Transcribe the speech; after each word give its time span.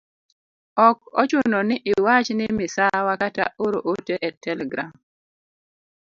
Ok 0.87 0.97
ochuno 1.21 1.59
ni 1.67 1.75
iwach 1.91 2.27
ni 2.37 2.45
misawa 2.57 3.13
kata 3.21 3.45
oro 3.65 3.79
ote 3.91 4.15
e 4.27 4.29
telegram. 4.43 4.91